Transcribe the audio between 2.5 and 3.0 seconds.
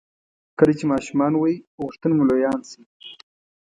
شئ.